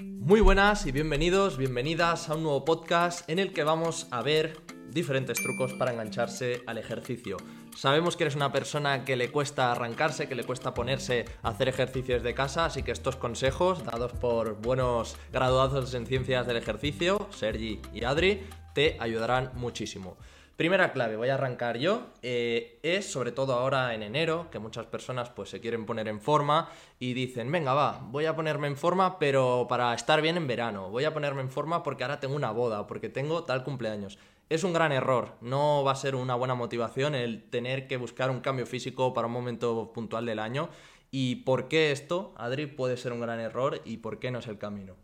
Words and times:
Muy 0.00 0.40
buenas 0.40 0.86
y 0.86 0.92
bienvenidos, 0.92 1.56
bienvenidas 1.56 2.28
a 2.28 2.36
un 2.36 2.44
nuevo 2.44 2.64
podcast 2.64 3.28
en 3.28 3.40
el 3.40 3.52
que 3.52 3.64
vamos 3.64 4.06
a 4.12 4.22
ver 4.22 4.56
diferentes 4.90 5.42
trucos 5.42 5.72
para 5.74 5.92
engancharse 5.92 6.62
al 6.66 6.78
ejercicio. 6.78 7.36
Sabemos 7.76 8.16
que 8.16 8.22
eres 8.22 8.36
una 8.36 8.52
persona 8.52 9.04
que 9.04 9.16
le 9.16 9.32
cuesta 9.32 9.72
arrancarse, 9.72 10.28
que 10.28 10.36
le 10.36 10.44
cuesta 10.44 10.72
ponerse 10.72 11.24
a 11.42 11.48
hacer 11.48 11.68
ejercicios 11.68 12.22
de 12.22 12.32
casa, 12.32 12.66
así 12.66 12.84
que 12.84 12.92
estos 12.92 13.16
consejos, 13.16 13.84
dados 13.84 14.12
por 14.12 14.60
buenos 14.62 15.16
graduados 15.32 15.92
en 15.94 16.06
ciencias 16.06 16.46
del 16.46 16.58
ejercicio, 16.58 17.28
Sergi 17.30 17.80
y 17.92 18.04
Adri, 18.04 18.46
te 18.74 18.96
ayudarán 19.00 19.50
muchísimo. 19.54 20.16
Primera 20.58 20.92
clave, 20.92 21.14
voy 21.14 21.28
a 21.28 21.34
arrancar 21.34 21.78
yo, 21.78 22.08
eh, 22.20 22.80
es 22.82 23.08
sobre 23.08 23.30
todo 23.30 23.52
ahora 23.54 23.94
en 23.94 24.02
enero, 24.02 24.48
que 24.50 24.58
muchas 24.58 24.86
personas 24.86 25.30
pues 25.30 25.50
se 25.50 25.60
quieren 25.60 25.86
poner 25.86 26.08
en 26.08 26.20
forma 26.20 26.68
y 26.98 27.12
dicen, 27.12 27.52
venga 27.52 27.74
va, 27.74 28.00
voy 28.02 28.24
a 28.24 28.34
ponerme 28.34 28.66
en 28.66 28.76
forma 28.76 29.20
pero 29.20 29.66
para 29.68 29.94
estar 29.94 30.20
bien 30.20 30.36
en 30.36 30.48
verano, 30.48 30.90
voy 30.90 31.04
a 31.04 31.14
ponerme 31.14 31.42
en 31.42 31.50
forma 31.52 31.84
porque 31.84 32.02
ahora 32.02 32.18
tengo 32.18 32.34
una 32.34 32.50
boda, 32.50 32.88
porque 32.88 33.08
tengo 33.08 33.44
tal 33.44 33.62
cumpleaños. 33.62 34.18
Es 34.48 34.64
un 34.64 34.72
gran 34.72 34.90
error, 34.90 35.36
no 35.42 35.84
va 35.84 35.92
a 35.92 35.94
ser 35.94 36.16
una 36.16 36.34
buena 36.34 36.56
motivación 36.56 37.14
el 37.14 37.48
tener 37.50 37.86
que 37.86 37.96
buscar 37.96 38.28
un 38.28 38.40
cambio 38.40 38.66
físico 38.66 39.14
para 39.14 39.28
un 39.28 39.34
momento 39.34 39.92
puntual 39.92 40.26
del 40.26 40.40
año. 40.40 40.70
¿Y 41.12 41.36
por 41.36 41.68
qué 41.68 41.92
esto, 41.92 42.34
Adri, 42.36 42.66
puede 42.66 42.96
ser 42.96 43.12
un 43.12 43.20
gran 43.20 43.38
error 43.38 43.80
y 43.84 43.98
por 43.98 44.18
qué 44.18 44.32
no 44.32 44.40
es 44.40 44.48
el 44.48 44.58
camino? 44.58 44.96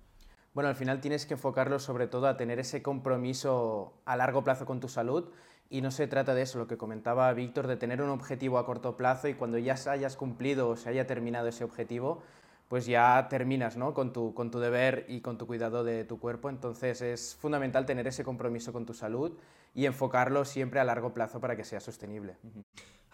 Bueno, 0.55 0.69
al 0.69 0.77
final 0.77 1.01
tienes 1.01 1.27
que 1.27 1.35
enfocarlo 1.35 1.81
sobre 1.81 2.07
todo 2.07 2.29
a 2.29 2.37
tener 2.37 2.61
ese 2.61 2.81
compromiso 2.81 3.93
a 4.05 4.17
largo 4.17 4.45
plazo 4.45 4.67
con 4.67 4.79
tu 4.79 4.89
salud 4.89 5.33
y 5.69 5.81
no 5.81 5.91
se 5.91 6.07
trata 6.07 6.33
de 6.33 6.43
eso, 6.43 6.59
lo 6.59 6.69
que 6.69 6.77
comentaba 6.77 7.33
Víctor, 7.33 7.67
de 7.67 7.77
tener 7.77 8.01
un 8.01 8.11
objetivo 8.11 8.59
a 8.59 8.65
corto 8.65 8.97
plazo 8.97 9.27
y 9.27 9.35
cuando 9.35 9.59
ya 9.59 9.75
hayas 9.89 10.17
cumplido 10.17 10.69
o 10.69 10.77
se 10.77 10.91
haya 10.91 11.09
terminado 11.09 11.49
ese 11.49 11.65
objetivo, 11.65 12.23
pues 12.69 12.87
ya 12.87 13.27
terminas 13.29 13.77
¿no? 13.77 13.95
con, 13.95 14.13
tu, 14.13 14.33
con 14.33 14.53
tu 14.53 14.61
deber 14.61 15.07
y 15.09 15.23
con 15.23 15.39
tu 15.39 15.49
cuidado 15.49 15.83
de 15.83 16.05
tu 16.05 16.21
cuerpo. 16.21 16.49
Entonces 16.49 17.03
es 17.03 17.35
fundamental 17.35 17.85
tener 17.85 18.07
ese 18.07 18.23
compromiso 18.23 18.73
con 18.73 18.87
tu 18.87 18.95
salud 18.95 19.33
y 19.75 19.87
enfocarlo 19.87 20.45
siempre 20.45 20.79
a 20.79 20.85
largo 20.85 21.13
plazo 21.13 21.41
para 21.41 21.57
que 21.57 21.65
sea 21.65 21.81
sostenible. 21.81 22.37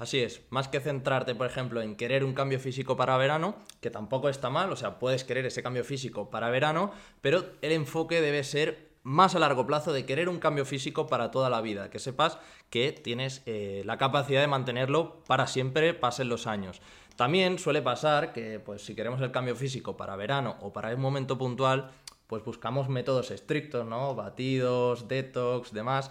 Así 0.01 0.21
es, 0.21 0.41
más 0.49 0.67
que 0.67 0.81
centrarte, 0.81 1.35
por 1.35 1.47
ejemplo, 1.47 1.83
en 1.83 1.95
querer 1.95 2.25
un 2.25 2.33
cambio 2.33 2.59
físico 2.59 2.97
para 2.97 3.19
verano, 3.19 3.57
que 3.83 3.91
tampoco 3.91 4.31
está 4.31 4.49
mal, 4.49 4.73
o 4.73 4.77
sea, 4.77 4.99
puedes 4.99 5.25
querer 5.25 5.45
ese 5.45 5.63
cambio 5.63 5.85
físico 5.85 6.31
para 6.31 6.49
verano, 6.49 6.91
pero 7.21 7.45
el 7.61 7.73
enfoque 7.73 8.23
debe 8.23 8.43
ser 8.43 8.93
más 9.03 9.35
a 9.35 9.39
largo 9.39 9.67
plazo 9.67 9.93
de 9.93 10.07
querer 10.07 10.31
un 10.31 10.39
cambio 10.39 10.65
físico 10.65 11.07
para 11.07 11.31
toda 11.31 11.51
la 11.51 11.61
vida, 11.61 11.91
que 11.91 11.99
sepas 11.99 12.39
que 12.71 12.93
tienes 12.93 13.43
eh, 13.45 13.83
la 13.85 13.99
capacidad 13.99 14.41
de 14.41 14.47
mantenerlo 14.47 15.23
para 15.27 15.47
siempre, 15.47 15.93
pasen 15.93 16.31
los 16.31 16.47
años. 16.47 16.81
También 17.17 17.59
suele 17.59 17.83
pasar 17.83 18.33
que, 18.33 18.59
pues, 18.59 18.83
si 18.83 18.95
queremos 18.95 19.21
el 19.21 19.33
cambio 19.33 19.55
físico 19.55 19.99
para 19.99 20.17
verano 20.17 20.57
o 20.63 20.73
para 20.73 20.95
un 20.95 21.01
momento 21.03 21.37
puntual, 21.37 21.91
pues 22.27 22.43
buscamos 22.43 22.89
métodos 22.89 23.31
estrictos, 23.31 23.85
¿no? 23.85 24.15
Batidos, 24.15 25.09
detox, 25.09 25.75
demás 25.75 26.11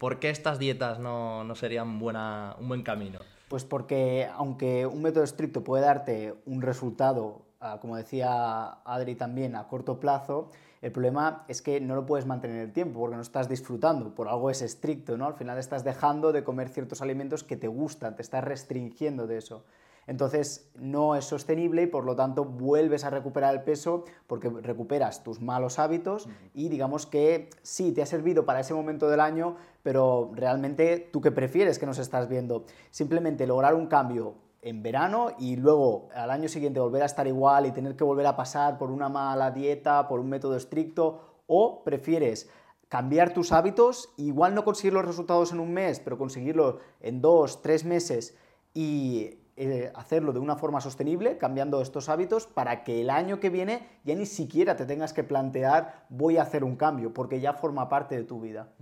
¿Por 0.00 0.18
qué 0.18 0.30
estas 0.30 0.58
dietas 0.58 0.98
no, 0.98 1.44
serían 1.54 1.98
buena, 1.98 2.56
un 2.58 2.68
buen 2.68 2.82
camino? 2.82 3.18
Pues 3.50 3.66
porque 3.66 4.26
aunque 4.34 4.86
un 4.86 5.02
método 5.02 5.24
estricto 5.24 5.62
puede 5.62 5.84
darte 5.84 6.36
un 6.46 6.62
resultado, 6.62 7.42
ah, 7.60 7.80
como 7.82 7.96
decía 7.96 8.78
Adri 8.86 9.14
también, 9.14 9.54
a 9.56 9.68
corto 9.68 10.00
plazo, 10.00 10.52
el 10.80 10.90
problema 10.90 11.44
es 11.48 11.60
que 11.60 11.82
no 11.82 11.94
lo 11.94 12.06
puedes 12.06 12.24
mantener 12.24 12.56
en 12.56 12.62
el 12.62 12.72
tiempo 12.72 12.98
porque 12.98 13.16
no 13.16 13.20
estás 13.20 13.46
disfrutando, 13.46 14.14
por 14.14 14.28
algo 14.28 14.48
es 14.48 14.62
estricto, 14.62 15.18
¿no? 15.18 15.26
Al 15.26 15.34
final 15.34 15.58
estás 15.58 15.84
dejando 15.84 16.32
de 16.32 16.44
comer 16.44 16.70
ciertos 16.70 17.02
alimentos 17.02 17.44
que 17.44 17.58
te 17.58 17.68
gustan, 17.68 18.16
te 18.16 18.22
estás 18.22 18.42
restringiendo 18.42 19.26
de 19.26 19.36
eso 19.36 19.64
entonces 20.10 20.68
no 20.74 21.14
es 21.14 21.24
sostenible 21.24 21.82
y 21.82 21.86
por 21.86 22.04
lo 22.04 22.16
tanto 22.16 22.44
vuelves 22.44 23.04
a 23.04 23.10
recuperar 23.10 23.54
el 23.54 23.62
peso 23.62 24.04
porque 24.26 24.48
recuperas 24.48 25.22
tus 25.22 25.40
malos 25.40 25.78
hábitos 25.78 26.28
y 26.52 26.68
digamos 26.68 27.06
que 27.06 27.48
sí, 27.62 27.92
te 27.92 28.02
ha 28.02 28.06
servido 28.06 28.44
para 28.44 28.58
ese 28.58 28.74
momento 28.74 29.08
del 29.08 29.20
año, 29.20 29.54
pero 29.82 30.30
realmente 30.34 31.08
tú 31.12 31.20
qué 31.20 31.30
prefieres 31.30 31.78
que 31.78 31.86
nos 31.86 31.98
estás 31.98 32.28
viendo. 32.28 32.64
Simplemente 32.90 33.46
lograr 33.46 33.74
un 33.74 33.86
cambio 33.86 34.34
en 34.62 34.82
verano 34.82 35.30
y 35.38 35.56
luego 35.56 36.08
al 36.14 36.30
año 36.30 36.48
siguiente 36.48 36.80
volver 36.80 37.02
a 37.02 37.06
estar 37.06 37.26
igual 37.26 37.66
y 37.66 37.72
tener 37.72 37.96
que 37.96 38.04
volver 38.04 38.26
a 38.26 38.36
pasar 38.36 38.78
por 38.78 38.90
una 38.90 39.08
mala 39.08 39.50
dieta, 39.50 40.06
por 40.08 40.20
un 40.20 40.28
método 40.28 40.56
estricto, 40.56 41.20
o 41.46 41.82
prefieres 41.82 42.48
cambiar 42.88 43.32
tus 43.32 43.52
hábitos, 43.52 44.12
igual 44.16 44.54
no 44.54 44.64
conseguir 44.64 44.92
los 44.92 45.04
resultados 45.04 45.52
en 45.52 45.60
un 45.60 45.72
mes, 45.72 46.00
pero 46.00 46.18
conseguirlo 46.18 46.78
en 47.00 47.20
dos, 47.20 47.62
tres 47.62 47.84
meses 47.84 48.36
y 48.74 49.38
eh, 49.56 49.92
hacerlo 49.94 50.32
de 50.32 50.40
una 50.40 50.56
forma 50.56 50.80
sostenible, 50.80 51.38
cambiando 51.38 51.80
estos 51.82 52.08
hábitos, 52.08 52.46
para 52.46 52.82
que 52.82 53.00
el 53.00 53.10
año 53.10 53.40
que 53.40 53.50
viene 53.50 53.86
ya 54.04 54.14
ni 54.14 54.26
siquiera 54.26 54.74
te 54.76 54.86
tengas 54.86 55.12
que 55.12 55.22
plantear 55.22 56.06
voy 56.08 56.36
a 56.36 56.42
hacer 56.42 56.64
un 56.64 56.76
cambio, 56.76 57.12
porque 57.12 57.40
ya 57.40 57.52
forma 57.52 57.88
parte 57.88 58.16
de 58.16 58.24
tu 58.24 58.40
vida. 58.40 58.72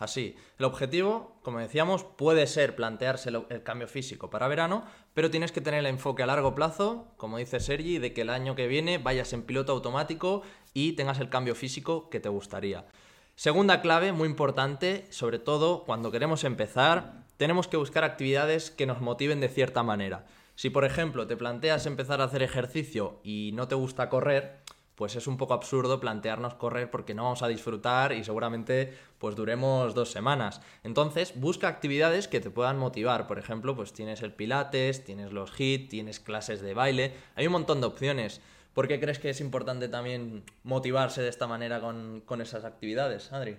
Así, 0.00 0.34
el 0.58 0.64
objetivo, 0.64 1.36
como 1.42 1.58
decíamos, 1.58 2.04
puede 2.04 2.46
ser 2.46 2.74
plantearse 2.74 3.28
el 3.28 3.62
cambio 3.62 3.86
físico 3.86 4.30
para 4.30 4.48
verano, 4.48 4.82
pero 5.12 5.30
tienes 5.30 5.52
que 5.52 5.60
tener 5.60 5.80
el 5.80 5.86
enfoque 5.86 6.22
a 6.22 6.26
largo 6.26 6.54
plazo, 6.54 7.12
como 7.18 7.36
dice 7.36 7.60
Sergi, 7.60 7.98
de 7.98 8.14
que 8.14 8.22
el 8.22 8.30
año 8.30 8.54
que 8.54 8.66
viene 8.66 8.96
vayas 8.96 9.34
en 9.34 9.42
piloto 9.42 9.72
automático 9.72 10.40
y 10.72 10.94
tengas 10.94 11.20
el 11.20 11.28
cambio 11.28 11.54
físico 11.54 12.08
que 12.08 12.18
te 12.18 12.30
gustaría. 12.30 12.86
Segunda 13.34 13.82
clave, 13.82 14.12
muy 14.12 14.26
importante, 14.26 15.06
sobre 15.10 15.38
todo 15.38 15.84
cuando 15.84 16.10
queremos 16.10 16.44
empezar, 16.44 17.26
tenemos 17.36 17.68
que 17.68 17.76
buscar 17.76 18.02
actividades 18.02 18.70
que 18.70 18.86
nos 18.86 19.02
motiven 19.02 19.40
de 19.40 19.50
cierta 19.50 19.82
manera. 19.82 20.24
Si, 20.54 20.70
por 20.70 20.86
ejemplo, 20.86 21.26
te 21.26 21.36
planteas 21.36 21.84
empezar 21.84 22.22
a 22.22 22.24
hacer 22.24 22.42
ejercicio 22.42 23.20
y 23.22 23.50
no 23.52 23.68
te 23.68 23.74
gusta 23.74 24.08
correr, 24.08 24.60
pues 25.00 25.16
es 25.16 25.26
un 25.26 25.38
poco 25.38 25.54
absurdo 25.54 25.98
plantearnos 25.98 26.56
correr 26.56 26.90
porque 26.90 27.14
no 27.14 27.22
vamos 27.22 27.42
a 27.42 27.48
disfrutar 27.48 28.12
y 28.12 28.22
seguramente 28.22 28.92
pues 29.16 29.34
duremos 29.34 29.94
dos 29.94 30.10
semanas. 30.12 30.60
Entonces, 30.84 31.32
busca 31.40 31.68
actividades 31.68 32.28
que 32.28 32.38
te 32.38 32.50
puedan 32.50 32.76
motivar. 32.76 33.26
Por 33.26 33.38
ejemplo, 33.38 33.74
pues 33.74 33.94
tienes 33.94 34.20
el 34.20 34.34
pilates, 34.34 35.02
tienes 35.02 35.32
los 35.32 35.58
HIIT, 35.58 35.88
tienes 35.88 36.20
clases 36.20 36.60
de 36.60 36.74
baile, 36.74 37.14
hay 37.34 37.46
un 37.46 37.52
montón 37.54 37.80
de 37.80 37.86
opciones. 37.86 38.42
¿Por 38.74 38.88
qué 38.88 39.00
crees 39.00 39.18
que 39.18 39.30
es 39.30 39.40
importante 39.40 39.88
también 39.88 40.44
motivarse 40.64 41.22
de 41.22 41.30
esta 41.30 41.46
manera 41.46 41.80
con, 41.80 42.20
con 42.26 42.42
esas 42.42 42.66
actividades, 42.66 43.32
Adri? 43.32 43.56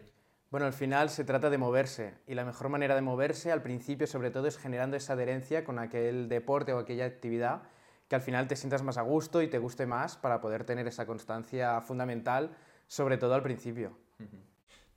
Bueno, 0.51 0.67
al 0.67 0.73
final 0.73 1.09
se 1.09 1.23
trata 1.23 1.49
de 1.49 1.57
moverse 1.57 2.13
y 2.27 2.35
la 2.35 2.45
mejor 2.45 2.69
manera 2.69 2.93
de 2.93 3.01
moverse 3.01 3.51
al 3.51 3.63
principio 3.63 4.05
sobre 4.05 4.29
todo 4.29 4.45
es 4.45 4.59
generando 4.59 4.95
esa 4.95 5.13
adherencia 5.13 5.63
con 5.63 5.79
aquel 5.79 6.29
deporte 6.29 6.71
o 6.71 6.77
aquella 6.77 7.05
actividad 7.05 7.63
que 8.11 8.15
al 8.15 8.21
final 8.21 8.45
te 8.45 8.57
sientas 8.57 8.83
más 8.83 8.97
a 8.97 9.03
gusto 9.03 9.41
y 9.41 9.47
te 9.47 9.57
guste 9.57 9.85
más 9.85 10.17
para 10.17 10.41
poder 10.41 10.65
tener 10.65 10.85
esa 10.85 11.05
constancia 11.05 11.79
fundamental, 11.79 12.51
sobre 12.85 13.17
todo 13.17 13.35
al 13.35 13.41
principio. 13.41 13.97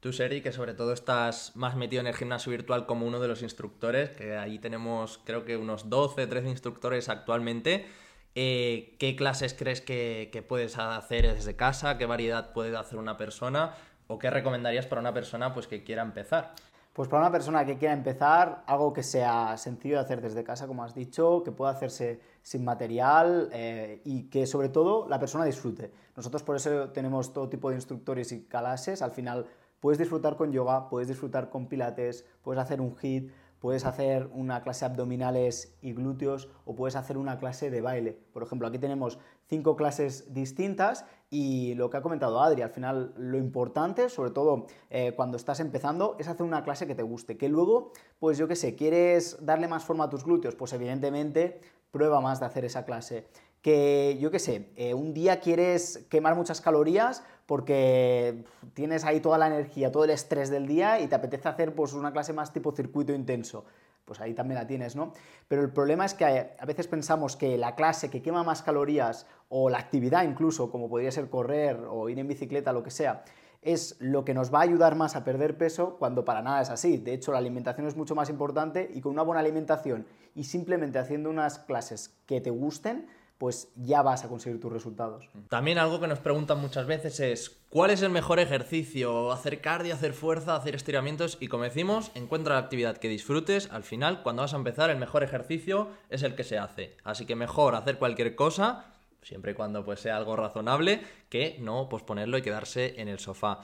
Tú, 0.01 0.13
Seri, 0.13 0.41
que 0.41 0.51
sobre 0.51 0.75
todo 0.75 0.93
estás 0.93 1.55
más 1.55 1.77
metido 1.77 2.01
en 2.01 2.09
el 2.09 2.17
gimnasio 2.17 2.51
virtual 2.51 2.87
como 2.87 3.07
uno 3.07 3.21
de 3.21 3.29
los 3.29 3.43
instructores, 3.43 4.11
que 4.11 4.37
ahí 4.37 4.59
tenemos 4.59 5.21
creo 5.25 5.45
que 5.45 5.57
unos 5.57 5.89
12, 5.89 6.27
13 6.27 6.49
instructores 6.49 7.09
actualmente. 7.09 7.87
Eh, 8.35 8.97
¿Qué 8.99 9.15
clases 9.15 9.55
crees 9.55 9.81
que, 9.81 10.31
que 10.33 10.43
puedes 10.43 10.77
hacer 10.77 11.33
desde 11.33 11.55
casa? 11.55 11.99
¿Qué 11.99 12.07
variedad 12.07 12.53
puede 12.53 12.77
hacer 12.77 12.99
una 12.99 13.17
persona? 13.17 13.77
¿O 14.09 14.19
qué 14.19 14.29
recomendarías 14.29 14.87
para 14.87 15.01
una 15.01 15.15
persona 15.15 15.55
pues, 15.55 15.69
que 15.69 15.85
quiera 15.85 16.03
empezar? 16.03 16.53
Pues 16.93 17.09
para 17.09 17.23
una 17.23 17.33
persona 17.33 17.65
que 17.65 17.77
quiera 17.77 17.95
empezar, 17.95 18.63
algo 18.67 18.93
que 18.93 19.05
sea 19.05 19.57
sencillo 19.57 19.97
de 19.97 20.03
hacer 20.03 20.21
desde 20.21 20.43
casa, 20.43 20.67
como 20.67 20.83
has 20.83 20.95
dicho, 20.95 21.43
que 21.45 21.53
pueda 21.53 21.71
hacerse 21.71 22.34
sin 22.45 22.63
material 22.63 23.49
eh, 23.53 24.03
y 24.05 24.25
que 24.25 24.47
sobre 24.47 24.69
todo 24.69 25.09
la 25.09 25.19
persona 25.19 25.47
disfrute. 25.47 25.91
Nosotros 26.15 26.43
por 26.43 26.57
eso 26.57 26.91
tenemos 26.91 27.33
todo 27.33 27.49
tipo 27.49 27.71
de 27.71 27.77
instructores 27.77 28.33
y 28.33 28.45
clases. 28.45 29.01
Al 29.01 29.13
final 29.13 29.47
puedes 29.81 29.99
disfrutar 29.99 30.37
con 30.37 30.53
yoga, 30.53 30.91
puedes 30.91 31.09
disfrutar 31.09 31.49
con 31.49 31.69
pilates, 31.69 32.27
puedes 32.43 32.63
hacer 32.63 32.83
un 32.83 32.95
hit, 32.97 33.33
puedes 33.61 33.87
hacer 33.87 34.29
una 34.35 34.63
clase 34.63 34.85
abdominales 34.85 35.75
y 35.81 35.95
glúteos 35.95 36.51
o 36.67 36.75
puedes 36.75 36.97
hacer 36.97 37.17
una 37.17 37.39
clase 37.39 37.71
de 37.71 37.81
baile. 37.81 38.13
Por 38.35 38.43
ejemplo, 38.43 38.69
aquí 38.69 38.79
tenemos 38.79 39.19
cinco 39.49 39.75
clases 39.75 40.35
distintas 40.35 41.07
y 41.31 41.75
lo 41.75 41.89
que 41.89 41.97
ha 41.97 42.03
comentado 42.03 42.43
Adri, 42.43 42.61
al 42.61 42.69
final 42.69 43.15
lo 43.17 43.39
importante, 43.39 44.11
sobre 44.11 44.33
todo 44.33 44.67
eh, 44.91 45.15
cuando 45.17 45.39
estás 45.39 45.61
empezando, 45.61 46.15
es 46.19 46.29
hacer 46.29 46.45
una 46.45 46.63
clase 46.63 46.87
que 46.87 46.95
te 46.95 47.03
guste, 47.03 47.39
que 47.39 47.49
luego, 47.49 47.93
pues 48.19 48.37
yo 48.37 48.47
qué 48.49 48.55
sé, 48.55 48.75
quieres 48.75 49.39
darle 49.41 49.67
más 49.67 49.83
forma 49.83 50.05
a 50.05 50.11
tus 50.11 50.25
glúteos, 50.25 50.55
pues 50.55 50.75
evidentemente 50.75 51.63
prueba 51.95 52.21
más 52.21 52.41
de 52.41 52.47
hacer 52.47 52.65
esa 52.65 52.85
clase 52.85 53.29
que 53.65 54.19
yo 54.21 54.31
qué 54.31 54.39
sé, 54.39 54.69
eh, 54.77 54.93
un 54.93 55.15
día 55.15 55.41
quieres 55.41 56.05
quemar 56.11 56.37
muchas 56.37 56.61
calorías 56.61 57.23
porque 57.47 58.45
tienes 58.75 59.07
ahí 59.07 59.21
toda 59.21 59.39
la 59.39 59.47
energía, 59.47 59.91
todo 59.91 60.05
el 60.05 60.11
estrés 60.11 60.51
del 60.51 60.67
día 60.67 61.01
y 61.01 61.07
te 61.07 61.15
apetece 61.15 61.49
hacer 61.49 61.75
pues 61.75 61.95
una 61.95 62.13
clase 62.13 62.35
más 62.35 62.53
tipo 62.53 62.73
circuito 62.73 63.15
intenso. 63.15 63.65
Pues 64.05 64.21
ahí 64.21 64.35
también 64.35 64.61
la 64.61 64.67
tienes, 64.67 64.97
¿no? 64.97 65.15
Pero 65.49 65.63
el 65.63 65.73
problema 65.73 66.05
es 66.05 66.13
que 66.13 66.27
a 66.27 66.67
veces 66.67 66.89
pensamos 66.89 67.37
que 67.37 67.57
la 67.57 67.75
clase 67.75 68.11
que 68.11 68.21
quema 68.21 68.45
más 68.45 68.61
calorías 68.61 69.27
o 69.49 69.71
la 69.71 69.79
actividad 69.79 70.25
incluso, 70.25 70.71
como 70.71 70.91
podría 70.91 71.11
ser 71.11 71.31
correr 71.31 71.81
o 71.89 72.11
ir 72.11 72.19
en 72.19 72.29
bicicleta, 72.29 72.71
lo 72.71 72.83
que 72.83 72.91
sea, 72.91 73.25
es 73.65 73.97
lo 73.99 74.25
que 74.25 74.35
nos 74.35 74.53
va 74.53 74.61
a 74.61 74.63
ayudar 74.63 74.95
más 74.95 75.17
a 75.17 75.25
perder 75.25 75.57
peso 75.57 75.97
cuando 75.99 76.25
para 76.25 76.43
nada 76.43 76.63
es 76.63 76.71
así. 76.71 76.99
De 76.99 77.15
hecho, 77.15 77.33
la 77.33 77.39
alimentación 77.39 77.87
es 77.87 77.97
mucho 77.97 78.15
más 78.15 78.31
importante 78.31 78.91
y 78.95 79.01
con 79.01 79.13
una 79.13 79.23
buena 79.23 79.41
alimentación 79.41 80.07
y 80.35 80.45
simplemente 80.45 80.99
haciendo 80.99 81.31
unas 81.31 81.59
clases 81.59 82.15
que 82.27 82.41
te 82.41 82.51
gusten, 82.51 83.07
pues 83.39 83.73
ya 83.75 84.03
vas 84.03 84.25
a 84.25 84.29
conseguir 84.29 84.61
tus 84.61 84.73
resultados. 84.73 85.29
También 85.49 85.79
algo 85.79 86.01
que 86.01 86.07
nos 86.07 86.21
preguntan 86.21 86.61
muchas 86.61 86.87
veces 86.87 87.19
es 87.21 87.51
¿cuál 87.69 87.91
es 87.91 88.03
el 88.03 88.11
mejor 88.11 88.39
ejercicio? 88.39 89.33
Hacer 89.33 89.61
cardio, 89.61 89.95
hacer 89.95 90.13
fuerza, 90.13 90.55
hacer 90.55 90.75
estiramientos 90.75 91.39
y 91.41 91.49
como 91.49 91.65
decimos, 91.65 92.13
encuentra 92.15 92.55
la 92.55 92.61
actividad 92.61 92.99
que 92.99 93.09
disfrutes. 93.09 93.71
Al 93.73 93.83
final, 93.83 94.23
cuando 94.23 94.43
vas 94.43 94.55
a 94.55 94.59
empezar, 94.59 94.91
el 94.91 94.99
mejor 94.99 95.25
ejercicio 95.25 95.89
es 96.11 96.23
el 96.23 96.37
que 96.37 96.45
se 96.45 96.59
hace. 96.59 96.97
Así 97.03 97.27
que 97.27 97.35
mejor 97.35 97.75
hacer 97.75 97.99
cualquier 97.99 98.37
cosa 98.37 98.94
siempre 99.25 99.53
y 99.53 99.55
cuando 99.55 99.85
pues, 99.85 100.01
sea 100.01 100.17
algo 100.17 100.37
razonable, 100.37 101.01
que 101.29 101.57
no 101.61 101.89
posponerlo 101.89 102.39
y 102.39 102.43
quedarse 102.43 103.01
en 103.01 103.09
el 103.09 103.19
sofá. 103.19 103.61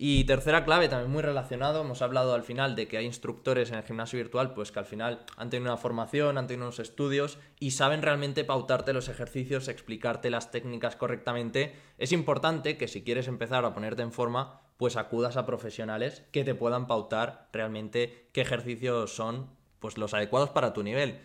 Y 0.00 0.22
tercera 0.22 0.64
clave, 0.64 0.88
también 0.88 1.10
muy 1.10 1.22
relacionado, 1.22 1.80
hemos 1.80 2.02
hablado 2.02 2.32
al 2.32 2.44
final 2.44 2.76
de 2.76 2.86
que 2.86 2.98
hay 2.98 3.04
instructores 3.04 3.72
en 3.72 3.78
el 3.78 3.82
gimnasio 3.82 4.16
virtual, 4.16 4.54
pues 4.54 4.70
que 4.70 4.78
al 4.78 4.84
final 4.84 5.24
han 5.36 5.50
tenido 5.50 5.72
una 5.72 5.76
formación, 5.76 6.38
han 6.38 6.46
tenido 6.46 6.66
unos 6.66 6.78
estudios 6.78 7.38
y 7.58 7.72
saben 7.72 8.02
realmente 8.02 8.44
pautarte 8.44 8.92
los 8.92 9.08
ejercicios, 9.08 9.66
explicarte 9.66 10.30
las 10.30 10.52
técnicas 10.52 10.94
correctamente. 10.94 11.74
Es 11.98 12.12
importante 12.12 12.78
que 12.78 12.86
si 12.86 13.02
quieres 13.02 13.26
empezar 13.26 13.64
a 13.64 13.74
ponerte 13.74 14.02
en 14.02 14.12
forma, 14.12 14.60
pues 14.76 14.96
acudas 14.96 15.36
a 15.36 15.46
profesionales 15.46 16.22
que 16.30 16.44
te 16.44 16.54
puedan 16.54 16.86
pautar 16.86 17.48
realmente 17.52 18.28
qué 18.32 18.42
ejercicios 18.42 19.12
son 19.12 19.50
pues 19.80 19.98
los 19.98 20.14
adecuados 20.14 20.50
para 20.50 20.72
tu 20.72 20.84
nivel. 20.84 21.18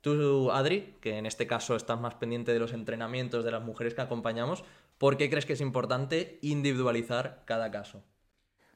Tú, 0.00 0.50
Adri, 0.52 0.96
que 1.00 1.18
en 1.18 1.26
este 1.26 1.46
caso 1.46 1.74
estás 1.74 2.00
más 2.00 2.14
pendiente 2.14 2.52
de 2.52 2.60
los 2.60 2.72
entrenamientos 2.72 3.44
de 3.44 3.50
las 3.50 3.62
mujeres 3.62 3.94
que 3.94 4.02
acompañamos, 4.02 4.64
¿por 4.96 5.16
qué 5.16 5.28
crees 5.28 5.44
que 5.44 5.54
es 5.54 5.60
importante 5.60 6.38
individualizar 6.42 7.42
cada 7.46 7.70
caso? 7.70 8.04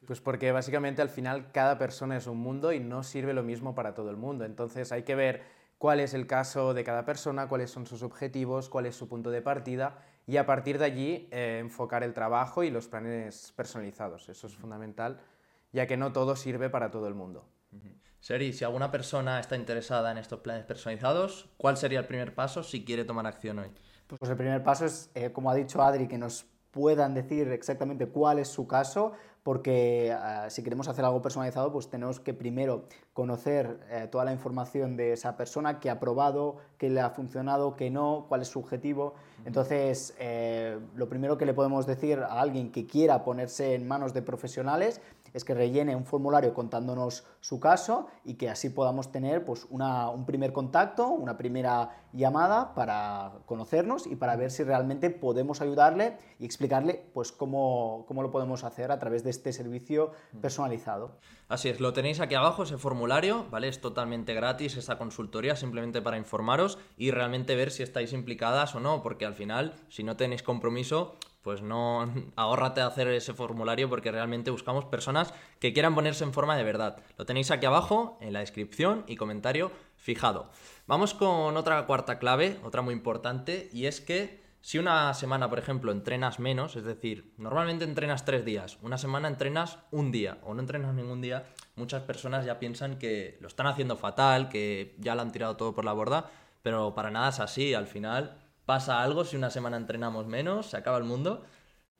Pues 0.06 0.20
porque 0.20 0.50
básicamente 0.50 1.00
al 1.00 1.08
final 1.08 1.52
cada 1.52 1.78
persona 1.78 2.16
es 2.16 2.26
un 2.26 2.38
mundo 2.38 2.72
y 2.72 2.80
no 2.80 3.04
sirve 3.04 3.34
lo 3.34 3.44
mismo 3.44 3.74
para 3.74 3.94
todo 3.94 4.10
el 4.10 4.16
mundo. 4.16 4.44
Entonces 4.44 4.90
hay 4.90 5.04
que 5.04 5.14
ver 5.14 5.42
cuál 5.78 6.00
es 6.00 6.12
el 6.12 6.26
caso 6.26 6.74
de 6.74 6.82
cada 6.82 7.04
persona, 7.04 7.48
cuáles 7.48 7.70
son 7.70 7.86
sus 7.86 8.02
objetivos, 8.02 8.68
cuál 8.68 8.86
es 8.86 8.96
su 8.96 9.08
punto 9.08 9.30
de 9.30 9.42
partida 9.42 10.02
y 10.26 10.38
a 10.38 10.46
partir 10.46 10.78
de 10.78 10.84
allí 10.84 11.28
eh, 11.30 11.58
enfocar 11.60 12.02
el 12.02 12.14
trabajo 12.14 12.64
y 12.64 12.70
los 12.70 12.88
planes 12.88 13.52
personalizados. 13.54 14.28
Eso 14.28 14.48
es 14.48 14.56
fundamental, 14.56 15.20
ya 15.72 15.86
que 15.86 15.96
no 15.96 16.12
todo 16.12 16.34
sirve 16.34 16.68
para 16.68 16.90
todo 16.90 17.06
el 17.06 17.14
mundo. 17.14 17.44
Seri, 18.22 18.52
si 18.52 18.64
alguna 18.64 18.92
persona 18.92 19.40
está 19.40 19.56
interesada 19.56 20.12
en 20.12 20.18
estos 20.18 20.38
planes 20.38 20.64
personalizados, 20.64 21.48
¿cuál 21.56 21.76
sería 21.76 21.98
el 21.98 22.06
primer 22.06 22.36
paso 22.36 22.62
si 22.62 22.84
quiere 22.84 23.04
tomar 23.04 23.26
acción 23.26 23.58
hoy? 23.58 23.66
Pues 24.06 24.30
el 24.30 24.36
primer 24.36 24.62
paso 24.62 24.86
es, 24.86 25.10
eh, 25.16 25.32
como 25.32 25.50
ha 25.50 25.56
dicho 25.56 25.82
Adri, 25.82 26.06
que 26.06 26.18
nos 26.18 26.46
puedan 26.70 27.14
decir 27.14 27.48
exactamente 27.48 28.06
cuál 28.06 28.38
es 28.38 28.46
su 28.46 28.68
caso, 28.68 29.10
porque 29.42 30.16
ah, 30.16 30.48
si 30.50 30.62
queremos 30.62 30.86
hacer 30.86 31.04
algo 31.04 31.20
personalizado, 31.20 31.72
pues 31.72 31.90
tenemos 31.90 32.20
que 32.20 32.32
primero 32.32 32.84
conocer 33.12 33.80
eh, 33.90 34.06
toda 34.08 34.24
la 34.24 34.32
información 34.32 34.96
de 34.96 35.14
esa 35.14 35.36
persona, 35.36 35.80
que 35.80 35.90
ha 35.90 35.98
probado, 35.98 36.58
qué 36.78 36.90
le 36.90 37.00
ha 37.00 37.10
funcionado, 37.10 37.74
qué 37.74 37.90
no, 37.90 38.26
cuál 38.28 38.42
es 38.42 38.48
su 38.48 38.60
objetivo. 38.60 39.14
Entonces, 39.44 40.14
eh, 40.20 40.78
lo 40.94 41.08
primero 41.08 41.36
que 41.38 41.44
le 41.44 41.54
podemos 41.54 41.86
decir 41.86 42.20
a 42.20 42.40
alguien 42.40 42.70
que 42.70 42.86
quiera 42.86 43.24
ponerse 43.24 43.74
en 43.74 43.88
manos 43.88 44.14
de 44.14 44.22
profesionales 44.22 45.00
es 45.34 45.44
que 45.44 45.54
rellene 45.54 45.96
un 45.96 46.04
formulario 46.04 46.54
contándonos 46.54 47.24
su 47.40 47.60
caso 47.60 48.08
y 48.24 48.34
que 48.34 48.50
así 48.50 48.70
podamos 48.70 49.12
tener 49.12 49.44
pues, 49.44 49.66
un 49.70 50.26
primer 50.26 50.52
contacto, 50.52 51.08
una 51.08 51.36
primera 51.36 51.90
llamada 52.12 52.74
para 52.74 53.32
conocernos 53.46 54.06
y 54.06 54.16
para 54.16 54.36
ver 54.36 54.50
si 54.50 54.62
realmente 54.64 55.10
podemos 55.10 55.60
ayudarle 55.60 56.18
y 56.38 56.44
explicarle 56.44 57.04
pues, 57.14 57.32
cómo, 57.32 58.04
cómo 58.06 58.22
lo 58.22 58.30
podemos 58.30 58.64
hacer 58.64 58.92
a 58.92 58.98
través 58.98 59.24
de 59.24 59.30
este 59.30 59.52
servicio 59.52 60.12
personalizado. 60.40 61.16
Así 61.48 61.68
es, 61.68 61.80
lo 61.80 61.92
tenéis 61.92 62.20
aquí 62.20 62.34
abajo, 62.34 62.62
ese 62.62 62.78
formulario, 62.78 63.46
¿vale? 63.50 63.68
Es 63.68 63.80
totalmente 63.80 64.34
gratis 64.34 64.76
esta 64.76 64.98
consultoría, 64.98 65.56
simplemente 65.56 66.00
para 66.00 66.16
informaros 66.16 66.78
y 66.96 67.10
realmente 67.10 67.56
ver 67.56 67.70
si 67.70 67.82
estáis 67.82 68.12
implicadas 68.12 68.74
o 68.74 68.80
no, 68.80 69.02
porque 69.02 69.26
al 69.26 69.34
final, 69.34 69.74
si 69.88 70.02
no 70.02 70.16
tenéis 70.16 70.42
compromiso, 70.42 71.16
pues 71.42 71.62
no, 71.62 72.12
ahórrate 72.36 72.80
hacer 72.80 73.08
ese 73.08 73.34
formulario 73.34 73.88
porque 73.88 74.10
realmente 74.10 74.50
buscamos 74.50 74.84
personas 74.84 75.34
que 75.58 75.72
quieran 75.72 75.94
ponerse 75.94 76.24
en 76.24 76.32
forma 76.32 76.56
de 76.56 76.64
verdad. 76.64 76.98
Lo 77.18 77.26
tenéis 77.26 77.50
aquí 77.50 77.66
abajo 77.66 78.18
en 78.20 78.32
la 78.32 78.40
descripción 78.40 79.04
y 79.06 79.16
comentario 79.16 79.70
fijado. 79.96 80.50
Vamos 80.86 81.14
con 81.14 81.56
otra 81.56 81.86
cuarta 81.86 82.18
clave, 82.18 82.58
otra 82.64 82.82
muy 82.82 82.94
importante, 82.94 83.68
y 83.72 83.86
es 83.86 84.00
que 84.00 84.42
si 84.60 84.78
una 84.78 85.12
semana, 85.14 85.50
por 85.50 85.58
ejemplo, 85.58 85.90
entrenas 85.90 86.38
menos, 86.38 86.76
es 86.76 86.84
decir, 86.84 87.32
normalmente 87.36 87.84
entrenas 87.84 88.24
tres 88.24 88.44
días, 88.44 88.78
una 88.80 88.96
semana 88.96 89.26
entrenas 89.26 89.78
un 89.90 90.12
día 90.12 90.38
o 90.44 90.54
no 90.54 90.60
entrenas 90.60 90.94
ningún 90.94 91.20
día, 91.20 91.46
muchas 91.74 92.02
personas 92.02 92.46
ya 92.46 92.60
piensan 92.60 92.96
que 92.96 93.38
lo 93.40 93.48
están 93.48 93.66
haciendo 93.66 93.96
fatal, 93.96 94.48
que 94.48 94.94
ya 94.98 95.16
lo 95.16 95.22
han 95.22 95.32
tirado 95.32 95.56
todo 95.56 95.74
por 95.74 95.84
la 95.84 95.92
borda, 95.92 96.30
pero 96.62 96.94
para 96.94 97.10
nada 97.10 97.30
es 97.30 97.40
así. 97.40 97.74
Al 97.74 97.88
final 97.88 98.41
pasa 98.72 99.02
algo 99.02 99.26
si 99.26 99.36
una 99.36 99.50
semana 99.50 99.76
entrenamos 99.76 100.26
menos, 100.26 100.70
se 100.70 100.78
acaba 100.78 100.96
el 100.96 101.04
mundo. 101.04 101.44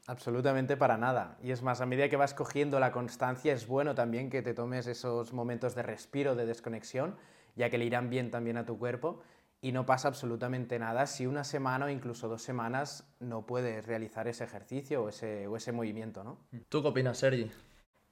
Absolutamente 0.07 0.75
para 0.79 0.97
nada. 0.97 1.37
Y 1.43 1.51
es 1.51 1.61
más, 1.61 1.83
a 1.83 1.87
medida 1.87 2.09
que 2.09 2.17
vas 2.17 2.33
cogiendo 2.33 2.81
la 2.81 2.93
constancia, 2.93 3.53
es 3.53 3.67
bueno 3.67 3.95
también 3.95 4.31
que 4.31 4.41
te 4.41 4.55
tomes 4.55 4.87
esos 4.87 5.35
momentos 5.35 5.75
de 5.75 5.83
respiro, 5.83 6.35
de 6.35 6.47
desconexión, 6.47 7.17
ya 7.57 7.69
que 7.69 7.77
le 7.77 7.85
irán 7.85 8.09
bien 8.09 8.31
también 8.31 8.57
a 8.57 8.65
tu 8.65 8.79
cuerpo 8.79 9.21
y 9.61 9.73
no 9.73 9.85
pasa 9.85 10.09
absolutamente 10.09 10.79
nada 10.79 11.07
si 11.07 11.27
una 11.27 11.45
semana 11.45 11.85
o 11.85 11.89
incluso 11.91 12.27
dos 12.27 12.41
semanas 12.41 13.05
no 13.21 13.45
puedes 13.45 13.85
realizar 13.85 14.27
ese 14.27 14.45
ejercicio 14.45 15.03
o 15.03 15.11
ese, 15.11 15.47
o 15.49 15.59
ese 15.59 15.73
movimiento, 15.73 16.25
¿no? 16.25 16.39
¿Tú 16.71 16.81
qué 16.81 16.89
opinas, 16.89 17.19
Sergi? 17.19 17.51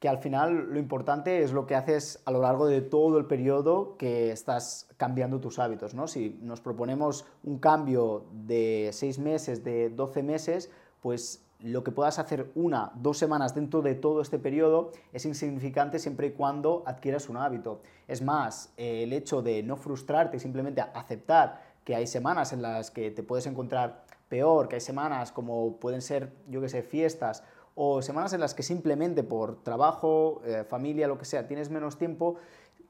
Que 0.00 0.08
al 0.08 0.18
final 0.18 0.72
lo 0.72 0.78
importante 0.78 1.42
es 1.42 1.52
lo 1.52 1.66
que 1.66 1.76
haces 1.76 2.20
a 2.24 2.32
lo 2.32 2.40
largo 2.40 2.66
de 2.66 2.80
todo 2.80 3.18
el 3.18 3.26
periodo 3.26 3.96
que 3.96 4.32
estás 4.32 4.88
cambiando 4.96 5.40
tus 5.40 5.58
hábitos, 5.58 5.94
¿no? 5.94 6.08
Si 6.08 6.38
nos 6.42 6.60
proponemos 6.60 7.26
un 7.44 7.58
cambio 7.58 8.24
de 8.32 8.90
seis 8.92 9.18
meses, 9.18 9.62
de 9.62 9.90
12 9.90 10.22
meses, 10.22 10.70
pues 11.00 11.44
lo 11.62 11.84
que 11.84 11.92
puedas 11.92 12.18
hacer 12.18 12.50
una, 12.54 12.92
dos 12.94 13.18
semanas 13.18 13.54
dentro 13.54 13.82
de 13.82 13.94
todo 13.94 14.22
este 14.22 14.38
periodo 14.38 14.92
es 15.12 15.26
insignificante 15.26 15.98
siempre 15.98 16.28
y 16.28 16.30
cuando 16.32 16.82
adquieras 16.86 17.28
un 17.28 17.36
hábito. 17.36 17.82
Es 18.08 18.22
más, 18.22 18.72
el 18.76 19.12
hecho 19.12 19.42
de 19.42 19.62
no 19.62 19.76
frustrarte 19.76 20.38
y 20.38 20.40
simplemente 20.40 20.80
aceptar 20.80 21.60
que 21.84 21.94
hay 21.94 22.06
semanas 22.06 22.52
en 22.52 22.62
las 22.62 22.90
que 22.90 23.10
te 23.10 23.22
puedes 23.22 23.46
encontrar 23.46 24.04
peor, 24.28 24.68
que 24.68 24.76
hay 24.76 24.80
semanas 24.80 25.32
como 25.32 25.76
pueden 25.76 26.00
ser, 26.00 26.32
yo 26.48 26.60
que 26.60 26.68
sé, 26.68 26.82
fiestas 26.82 27.42
o 27.74 28.02
semanas 28.02 28.32
en 28.32 28.40
las 28.40 28.54
que 28.54 28.62
simplemente 28.62 29.22
por 29.22 29.62
trabajo, 29.62 30.42
eh, 30.44 30.64
familia, 30.68 31.08
lo 31.08 31.18
que 31.18 31.24
sea, 31.24 31.46
tienes 31.46 31.70
menos 31.70 31.98
tiempo, 31.98 32.36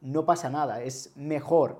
no 0.00 0.24
pasa 0.24 0.50
nada. 0.50 0.82
Es 0.82 1.12
mejor 1.16 1.78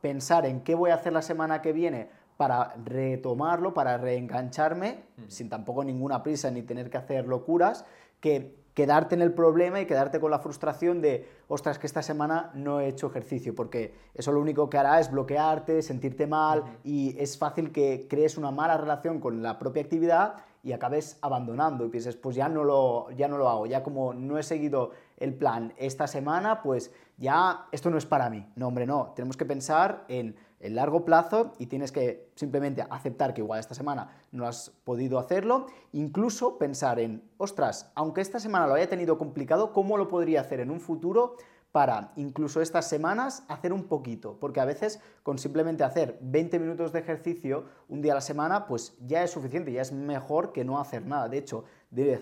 pensar 0.00 0.46
en 0.46 0.60
qué 0.60 0.74
voy 0.74 0.90
a 0.90 0.94
hacer 0.94 1.12
la 1.12 1.22
semana 1.22 1.62
que 1.62 1.72
viene 1.72 2.10
para 2.36 2.74
retomarlo, 2.84 3.72
para 3.72 3.98
reengancharme, 3.98 5.04
sin 5.28 5.48
tampoco 5.48 5.84
ninguna 5.84 6.22
prisa 6.22 6.50
ni 6.50 6.62
tener 6.62 6.90
que 6.90 6.98
hacer 6.98 7.26
locuras, 7.28 7.84
que 8.20 8.62
quedarte 8.74 9.14
en 9.14 9.22
el 9.22 9.32
problema 9.32 9.80
y 9.80 9.86
quedarte 9.86 10.18
con 10.18 10.30
la 10.30 10.38
frustración 10.38 11.00
de, 11.02 11.28
ostras, 11.48 11.78
que 11.78 11.86
esta 11.86 12.02
semana 12.02 12.50
no 12.54 12.80
he 12.80 12.88
hecho 12.88 13.06
ejercicio, 13.06 13.54
porque 13.54 13.94
eso 14.14 14.32
lo 14.32 14.40
único 14.40 14.70
que 14.70 14.78
hará 14.78 14.98
es 14.98 15.10
bloquearte, 15.10 15.82
sentirte 15.82 16.26
mal 16.26 16.64
y 16.82 17.14
es 17.18 17.36
fácil 17.36 17.70
que 17.70 18.06
crees 18.08 18.38
una 18.38 18.50
mala 18.50 18.76
relación 18.76 19.20
con 19.20 19.42
la 19.42 19.58
propia 19.58 19.82
actividad 19.82 20.36
y 20.62 20.72
acabes 20.72 21.18
abandonando 21.22 21.84
y 21.84 21.88
pienses, 21.88 22.16
pues 22.16 22.36
ya 22.36 22.48
no 22.48 22.62
lo, 22.64 23.10
ya 23.12 23.28
no 23.28 23.36
lo 23.36 23.48
hago, 23.48 23.66
ya 23.66 23.82
como 23.82 24.14
no 24.14 24.38
he 24.38 24.42
seguido 24.42 24.92
el 25.16 25.34
plan 25.34 25.74
esta 25.76 26.06
semana, 26.06 26.62
pues 26.62 26.92
ya 27.16 27.66
esto 27.72 27.90
no 27.90 27.98
es 27.98 28.06
para 28.06 28.30
mí. 28.30 28.46
No, 28.54 28.68
hombre, 28.68 28.86
no, 28.86 29.12
tenemos 29.16 29.36
que 29.36 29.44
pensar 29.44 30.04
en 30.08 30.36
el 30.60 30.76
largo 30.76 31.04
plazo 31.04 31.52
y 31.58 31.66
tienes 31.66 31.90
que 31.90 32.30
simplemente 32.36 32.86
aceptar 32.88 33.34
que 33.34 33.40
igual 33.40 33.58
esta 33.58 33.74
semana 33.74 34.10
no 34.30 34.46
has 34.46 34.70
podido 34.84 35.18
hacerlo, 35.18 35.66
incluso 35.92 36.58
pensar 36.58 37.00
en, 37.00 37.28
ostras, 37.36 37.90
aunque 37.96 38.20
esta 38.20 38.38
semana 38.38 38.68
lo 38.68 38.74
haya 38.74 38.88
tenido 38.88 39.18
complicado, 39.18 39.72
¿cómo 39.72 39.96
lo 39.96 40.06
podría 40.06 40.40
hacer 40.40 40.60
en 40.60 40.70
un 40.70 40.80
futuro 40.80 41.36
para 41.72 42.12
incluso 42.16 42.60
estas 42.60 42.88
semanas 42.88 43.44
hacer 43.48 43.72
un 43.72 43.84
poquito, 43.84 44.38
porque 44.38 44.60
a 44.60 44.66
veces 44.66 45.00
con 45.22 45.38
simplemente 45.38 45.82
hacer 45.82 46.18
20 46.20 46.58
minutos 46.58 46.92
de 46.92 47.00
ejercicio 47.00 47.64
un 47.88 48.02
día 48.02 48.12
a 48.12 48.16
la 48.16 48.20
semana, 48.20 48.66
pues 48.66 48.94
ya 49.00 49.24
es 49.24 49.30
suficiente, 49.30 49.72
ya 49.72 49.80
es 49.80 49.90
mejor 49.90 50.52
que 50.52 50.64
no 50.64 50.78
hacer 50.78 51.06
nada. 51.06 51.28
De 51.28 51.38
hecho, 51.38 51.64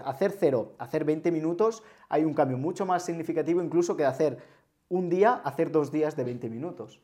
hacer 0.04 0.33
cero, 0.38 0.75
hacer 0.78 1.04
20 1.04 1.33
minutos, 1.33 1.83
hay 2.09 2.25
un 2.25 2.33
cambio 2.33 2.59
mucho 2.59 2.87
más 2.87 3.04
significativo 3.04 3.61
incluso 3.61 3.97
que 3.97 4.04
de 4.04 4.09
hacer 4.09 4.38
un 4.90 5.09
día 5.09 5.35
hacer 5.45 5.71
dos 5.71 5.92
días 5.92 6.16
de 6.16 6.25
20 6.25 6.50
minutos. 6.50 7.00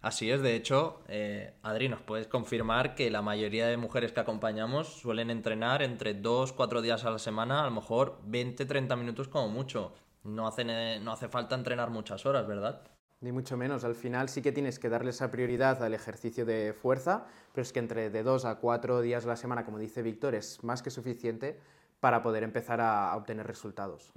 Así 0.00 0.30
es, 0.30 0.40
de 0.40 0.56
hecho, 0.56 1.02
eh, 1.06 1.52
Adri, 1.62 1.88
nos 1.88 2.00
puedes 2.00 2.26
confirmar 2.28 2.94
que 2.94 3.10
la 3.10 3.20
mayoría 3.20 3.66
de 3.66 3.76
mujeres 3.76 4.12
que 4.12 4.20
acompañamos 4.20 4.88
suelen 4.88 5.30
entrenar 5.30 5.82
entre 5.82 6.14
dos, 6.14 6.54
cuatro 6.54 6.80
días 6.80 7.04
a 7.04 7.10
la 7.10 7.18
semana, 7.18 7.60
a 7.60 7.66
lo 7.66 7.72
mejor 7.72 8.18
20, 8.24 8.64
30 8.64 8.96
minutos 8.96 9.28
como 9.28 9.48
mucho. 9.48 9.92
No 10.26 10.46
hace, 10.46 10.64
no 11.00 11.12
hace 11.12 11.28
falta 11.28 11.54
entrenar 11.54 11.90
muchas 11.90 12.26
horas, 12.26 12.46
¿verdad? 12.46 12.82
Ni 13.20 13.32
mucho 13.32 13.56
menos. 13.56 13.84
Al 13.84 13.94
final 13.94 14.28
sí 14.28 14.42
que 14.42 14.52
tienes 14.52 14.78
que 14.78 14.88
darle 14.88 15.10
esa 15.10 15.30
prioridad 15.30 15.82
al 15.82 15.94
ejercicio 15.94 16.44
de 16.44 16.74
fuerza, 16.74 17.26
pero 17.52 17.62
es 17.62 17.72
que 17.72 17.78
entre 17.78 18.10
de 18.10 18.22
dos 18.22 18.44
a 18.44 18.56
cuatro 18.56 19.00
días 19.00 19.24
a 19.24 19.28
la 19.28 19.36
semana, 19.36 19.64
como 19.64 19.78
dice 19.78 20.02
Víctor, 20.02 20.34
es 20.34 20.62
más 20.62 20.82
que 20.82 20.90
suficiente 20.90 21.58
para 22.00 22.22
poder 22.22 22.42
empezar 22.42 22.80
a 22.80 23.16
obtener 23.16 23.46
resultados. 23.46 24.12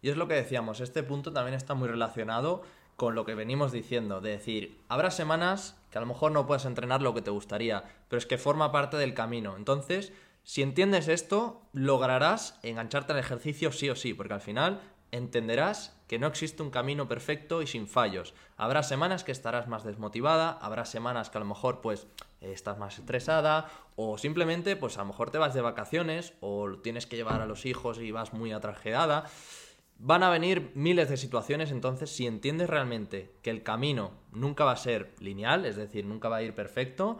Y 0.00 0.08
es 0.08 0.16
lo 0.16 0.28
que 0.28 0.34
decíamos, 0.34 0.80
este 0.80 1.02
punto 1.02 1.32
también 1.32 1.54
está 1.54 1.74
muy 1.74 1.88
relacionado 1.88 2.62
con 2.96 3.14
lo 3.14 3.24
que 3.24 3.34
venimos 3.34 3.70
diciendo, 3.70 4.20
de 4.20 4.30
decir, 4.30 4.80
habrá 4.88 5.10
semanas 5.10 5.80
que 5.90 5.98
a 5.98 6.00
lo 6.00 6.06
mejor 6.06 6.32
no 6.32 6.46
puedas 6.46 6.64
entrenar 6.64 7.02
lo 7.02 7.14
que 7.14 7.22
te 7.22 7.30
gustaría, 7.30 7.84
pero 8.08 8.18
es 8.18 8.26
que 8.26 8.38
forma 8.38 8.72
parte 8.72 8.96
del 8.96 9.14
camino. 9.14 9.56
Entonces, 9.56 10.12
si 10.42 10.62
entiendes 10.62 11.06
esto, 11.06 11.62
lograrás 11.72 12.58
engancharte 12.62 13.12
al 13.12 13.18
ejercicio 13.18 13.70
sí 13.70 13.88
o 13.88 13.94
sí, 13.94 14.14
porque 14.14 14.34
al 14.34 14.40
final 14.40 14.80
entenderás 15.10 15.98
que 16.06 16.18
no 16.18 16.26
existe 16.26 16.62
un 16.62 16.70
camino 16.70 17.06
perfecto 17.06 17.62
y 17.62 17.66
sin 17.66 17.86
fallos. 17.86 18.34
Habrá 18.56 18.82
semanas 18.82 19.24
que 19.24 19.32
estarás 19.32 19.68
más 19.68 19.84
desmotivada, 19.84 20.52
habrá 20.60 20.84
semanas 20.84 21.30
que 21.30 21.38
a 21.38 21.40
lo 21.40 21.46
mejor 21.46 21.80
pues 21.80 22.06
estás 22.40 22.78
más 22.78 22.98
estresada 22.98 23.70
o 23.96 24.16
simplemente 24.16 24.76
pues 24.76 24.96
a 24.96 25.02
lo 25.02 25.08
mejor 25.08 25.30
te 25.30 25.38
vas 25.38 25.54
de 25.54 25.60
vacaciones 25.60 26.34
o 26.40 26.78
tienes 26.82 27.06
que 27.06 27.16
llevar 27.16 27.40
a 27.40 27.46
los 27.46 27.66
hijos 27.66 27.98
y 27.98 28.10
vas 28.10 28.32
muy 28.32 28.52
atrajeada. 28.52 29.24
Van 29.98 30.22
a 30.22 30.30
venir 30.30 30.70
miles 30.74 31.08
de 31.08 31.16
situaciones, 31.16 31.72
entonces 31.72 32.10
si 32.10 32.26
entiendes 32.26 32.70
realmente 32.70 33.34
que 33.42 33.50
el 33.50 33.62
camino 33.62 34.12
nunca 34.32 34.64
va 34.64 34.72
a 34.72 34.76
ser 34.76 35.12
lineal, 35.18 35.66
es 35.66 35.76
decir, 35.76 36.04
nunca 36.04 36.28
va 36.28 36.36
a 36.36 36.42
ir 36.42 36.54
perfecto, 36.54 37.18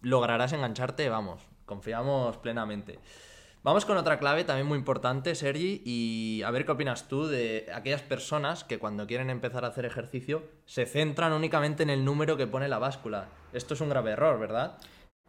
lograrás 0.00 0.54
engancharte, 0.54 1.08
vamos, 1.10 1.42
confiamos 1.66 2.38
plenamente. 2.38 2.98
Vamos 3.64 3.86
con 3.86 3.96
otra 3.96 4.18
clave 4.18 4.44
también 4.44 4.66
muy 4.66 4.76
importante, 4.76 5.34
Sergi, 5.34 5.80
y 5.86 6.42
a 6.42 6.50
ver 6.50 6.66
qué 6.66 6.72
opinas 6.72 7.08
tú 7.08 7.26
de 7.28 7.66
aquellas 7.74 8.02
personas 8.02 8.62
que 8.62 8.78
cuando 8.78 9.06
quieren 9.06 9.30
empezar 9.30 9.64
a 9.64 9.68
hacer 9.68 9.86
ejercicio 9.86 10.42
se 10.66 10.84
centran 10.84 11.32
únicamente 11.32 11.82
en 11.82 11.88
el 11.88 12.04
número 12.04 12.36
que 12.36 12.46
pone 12.46 12.68
la 12.68 12.78
báscula. 12.78 13.28
Esto 13.54 13.72
es 13.72 13.80
un 13.80 13.88
grave 13.88 14.10
error, 14.10 14.38
¿verdad? 14.38 14.76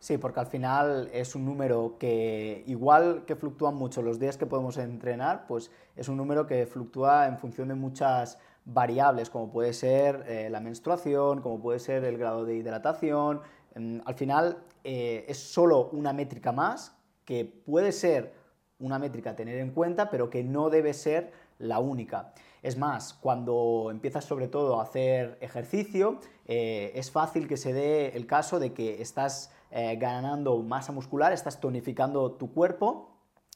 Sí, 0.01 0.17
porque 0.17 0.41
al 0.41 0.47
final 0.47 1.09
es 1.13 1.33
un 1.33 1.45
número 1.45 1.95
que, 1.97 2.65
igual 2.67 3.23
que 3.25 3.37
fluctúan 3.37 3.75
mucho 3.75 4.01
los 4.01 4.19
días 4.19 4.35
que 4.35 4.45
podemos 4.45 4.75
entrenar, 4.75 5.47
pues 5.47 5.71
es 5.95 6.09
un 6.09 6.17
número 6.17 6.45
que 6.45 6.65
fluctúa 6.65 7.27
en 7.27 7.37
función 7.37 7.69
de 7.69 7.75
muchas 7.75 8.37
variables, 8.65 9.29
como 9.29 9.49
puede 9.49 9.71
ser 9.71 10.25
eh, 10.27 10.49
la 10.49 10.59
menstruación, 10.59 11.39
como 11.41 11.61
puede 11.61 11.79
ser 11.79 12.03
el 12.03 12.17
grado 12.17 12.43
de 12.43 12.57
hidratación. 12.57 13.39
Mm, 13.75 13.99
al 14.03 14.15
final 14.15 14.57
eh, 14.83 15.23
es 15.25 15.37
solo 15.37 15.87
una 15.93 16.11
métrica 16.11 16.51
más 16.51 16.95
que 17.25 17.45
puede 17.45 17.91
ser 17.91 18.33
una 18.79 18.99
métrica 18.99 19.31
a 19.31 19.35
tener 19.35 19.57
en 19.59 19.71
cuenta, 19.71 20.09
pero 20.09 20.29
que 20.29 20.43
no 20.43 20.69
debe 20.69 20.93
ser 20.93 21.31
la 21.59 21.79
única. 21.79 22.33
Es 22.61 22.77
más, 22.77 23.13
cuando 23.13 23.89
empiezas 23.91 24.25
sobre 24.25 24.47
todo 24.47 24.79
a 24.79 24.83
hacer 24.83 25.37
ejercicio, 25.41 26.19
eh, 26.47 26.91
es 26.95 27.11
fácil 27.11 27.47
que 27.47 27.57
se 27.57 27.73
dé 27.73 28.15
el 28.15 28.25
caso 28.25 28.59
de 28.59 28.73
que 28.73 29.01
estás 29.01 29.51
eh, 29.71 29.95
ganando 29.97 30.57
masa 30.63 30.91
muscular, 30.91 31.31
estás 31.31 31.59
tonificando 31.59 32.31
tu 32.31 32.53
cuerpo 32.53 33.11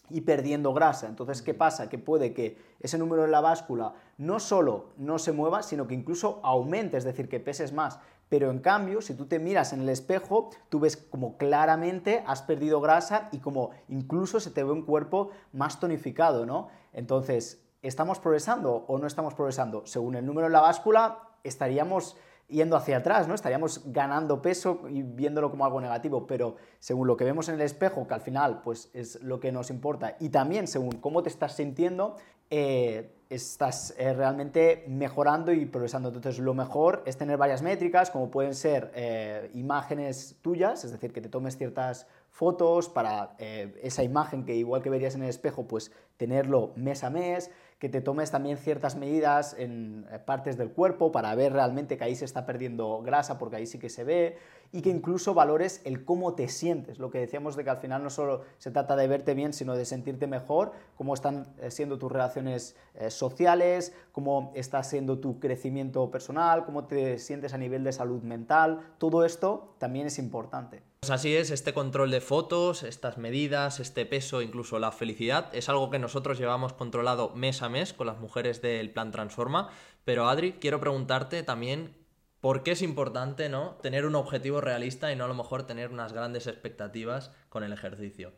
y 0.09 0.21
perdiendo 0.21 0.73
grasa. 0.73 1.07
Entonces, 1.07 1.41
¿qué 1.41 1.53
pasa? 1.53 1.89
Que 1.89 1.97
puede 1.97 2.33
que 2.33 2.57
ese 2.79 2.97
número 2.97 3.25
en 3.25 3.31
la 3.31 3.41
báscula 3.41 3.93
no 4.17 4.39
solo 4.39 4.93
no 4.97 5.19
se 5.19 5.31
mueva, 5.31 5.63
sino 5.63 5.87
que 5.87 5.93
incluso 5.93 6.39
aumente, 6.43 6.97
es 6.97 7.03
decir, 7.03 7.29
que 7.29 7.39
peses 7.39 7.73
más. 7.73 7.99
Pero 8.29 8.51
en 8.51 8.59
cambio, 8.59 9.01
si 9.01 9.15
tú 9.15 9.25
te 9.25 9.39
miras 9.39 9.73
en 9.73 9.81
el 9.81 9.89
espejo, 9.89 10.51
tú 10.69 10.79
ves 10.79 10.95
como 10.95 11.37
claramente 11.37 12.23
has 12.27 12.43
perdido 12.43 12.79
grasa 12.79 13.27
y 13.31 13.39
como 13.39 13.71
incluso 13.87 14.39
se 14.39 14.51
te 14.51 14.63
ve 14.63 14.71
un 14.71 14.83
cuerpo 14.83 15.31
más 15.51 15.79
tonificado, 15.79 16.45
¿no? 16.45 16.69
Entonces, 16.93 17.63
¿estamos 17.81 18.19
progresando 18.19 18.85
o 18.87 18.99
no 18.99 19.07
estamos 19.07 19.33
progresando? 19.33 19.85
Según 19.85 20.15
el 20.15 20.25
número 20.25 20.47
en 20.47 20.53
la 20.53 20.61
báscula, 20.61 21.29
estaríamos 21.43 22.15
yendo 22.49 22.75
hacia 22.75 22.97
atrás, 22.97 23.27
¿no? 23.27 23.35
Estaríamos 23.35 23.81
ganando 23.85 24.41
peso 24.41 24.81
y 24.89 25.03
viéndolo 25.03 25.49
como 25.51 25.65
algo 25.65 25.79
negativo, 25.79 26.27
pero 26.27 26.55
según 26.79 27.07
lo 27.07 27.15
que 27.15 27.23
vemos 27.23 27.47
en 27.49 27.55
el 27.55 27.61
espejo, 27.61 28.07
que 28.07 28.13
al 28.13 28.21
final 28.21 28.61
pues 28.63 28.89
es 28.93 29.21
lo 29.21 29.39
que 29.39 29.51
nos 29.51 29.69
importa, 29.69 30.17
y 30.19 30.29
también 30.29 30.67
según 30.67 30.91
cómo 30.93 31.23
te 31.23 31.29
estás 31.29 31.55
sintiendo, 31.55 32.15
eh, 32.51 33.15
estás 33.29 33.93
eh, 33.99 34.11
realmente 34.13 34.83
mejorando 34.87 35.51
y 35.53 35.67
progresando. 35.67 36.09
Entonces, 36.09 36.39
lo 36.39 36.55
mejor 36.55 37.03
es 37.05 37.15
tener 37.15 37.37
varias 37.37 37.61
métricas, 37.61 38.09
como 38.09 38.31
pueden 38.31 38.55
ser 38.55 38.91
eh, 38.95 39.51
imágenes 39.53 40.37
tuyas, 40.41 40.83
es 40.83 40.91
decir, 40.91 41.13
que 41.13 41.21
te 41.21 41.29
tomes 41.29 41.55
ciertas 41.55 42.07
fotos 42.31 42.89
para 42.89 43.35
esa 43.37 44.01
imagen 44.01 44.45
que 44.45 44.55
igual 44.55 44.81
que 44.81 44.89
verías 44.89 45.13
en 45.15 45.23
el 45.23 45.29
espejo, 45.29 45.67
pues 45.67 45.91
tenerlo 46.17 46.71
mes 46.75 47.03
a 47.03 47.09
mes, 47.09 47.51
que 47.79 47.87
te 47.87 48.01
tomes 48.01 48.29
también 48.29 48.57
ciertas 48.57 48.97
medidas 48.97 49.55
en 49.57 50.05
eh, 50.11 50.19
partes 50.19 50.57
del 50.57 50.69
cuerpo 50.69 51.11
para 51.11 51.33
ver 51.33 51.53
realmente 51.53 51.97
que 51.97 52.03
ahí 52.03 52.15
se 52.15 52.25
está 52.25 52.45
perdiendo 52.45 53.01
grasa, 53.01 53.39
porque 53.39 53.55
ahí 53.55 53.65
sí 53.65 53.79
que 53.79 53.89
se 53.89 54.03
ve, 54.03 54.37
y 54.71 54.81
que 54.81 54.89
incluso 54.89 55.33
valores 55.33 55.81
el 55.83 56.05
cómo 56.05 56.35
te 56.35 56.47
sientes, 56.47 56.99
lo 56.99 57.09
que 57.09 57.19
decíamos 57.19 57.55
de 57.55 57.63
que 57.63 57.69
al 57.69 57.77
final 57.77 58.03
no 58.03 58.09
solo 58.09 58.43
se 58.57 58.71
trata 58.71 58.95
de 58.95 59.07
verte 59.07 59.33
bien, 59.33 59.53
sino 59.53 59.75
de 59.75 59.85
sentirte 59.85 60.27
mejor, 60.27 60.73
cómo 60.95 61.13
están 61.13 61.47
eh, 61.59 61.71
siendo 61.71 61.97
tus 61.97 62.11
relaciones 62.11 62.75
eh, 62.93 63.09
sociales, 63.09 63.93
cómo 64.11 64.51
está 64.55 64.83
siendo 64.83 65.19
tu 65.19 65.39
crecimiento 65.39 66.11
personal, 66.11 66.65
cómo 66.65 66.85
te 66.85 67.17
sientes 67.17 67.53
a 67.53 67.57
nivel 67.57 67.83
de 67.83 67.91
salud 67.91 68.21
mental, 68.21 68.93
todo 68.97 69.25
esto 69.25 69.75
también 69.79 70.07
es 70.07 70.19
importante. 70.19 70.83
Pues 70.99 71.11
así 71.11 71.33
es, 71.33 71.49
este 71.49 71.73
control 71.73 72.11
de 72.11 72.19
fotos, 72.19 72.83
estas 72.83 73.17
medidas, 73.17 73.79
este 73.79 74.05
peso, 74.05 74.41
incluso 74.41 74.79
la 74.79 74.91
felicidad, 74.91 75.49
es 75.53 75.69
algo 75.69 75.89
que 75.89 75.97
nosotros 75.97 76.37
llevamos 76.37 76.73
controlado 76.73 77.29
mes 77.35 77.61
a 77.61 77.69
mes 77.69 77.93
con 77.93 78.05
las 78.05 78.19
mujeres 78.19 78.61
del 78.61 78.91
plan 78.91 79.11
Transforma. 79.11 79.69
Pero 80.03 80.27
Adri, 80.27 80.53
quiero 80.53 80.81
preguntarte 80.81 81.41
también 81.43 81.95
por 82.41 82.63
qué 82.63 82.71
es 82.71 82.81
importante 82.81 83.49
¿no? 83.49 83.75
tener 83.81 84.05
un 84.05 84.15
objetivo 84.15 84.61
realista 84.61 85.11
y 85.11 85.15
no 85.15 85.25
a 85.25 85.27
lo 85.27 85.33
mejor 85.33 85.63
tener 85.63 85.91
unas 85.91 86.13
grandes 86.13 86.47
expectativas 86.47 87.31
con 87.49 87.63
el 87.63 87.73
ejercicio. 87.73 88.33